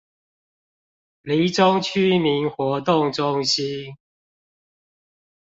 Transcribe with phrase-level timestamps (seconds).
[1.21, 3.95] 黎忠區民活動中心